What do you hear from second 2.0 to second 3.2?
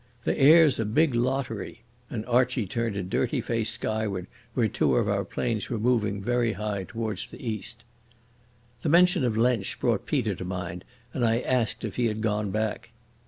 and Archie turned a